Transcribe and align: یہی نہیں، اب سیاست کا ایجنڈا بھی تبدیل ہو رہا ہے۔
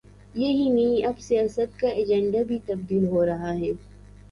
یہی 0.35 0.69
نہیں، 0.69 1.05
اب 1.05 1.19
سیاست 1.19 1.79
کا 1.79 1.87
ایجنڈا 1.89 2.41
بھی 2.47 2.59
تبدیل 2.65 3.05
ہو 3.05 3.25
رہا 3.25 3.53
ہے۔ 3.53 3.71